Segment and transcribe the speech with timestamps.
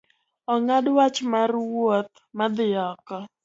[0.53, 3.17] Ong’ad wach mar wuoth madhi oko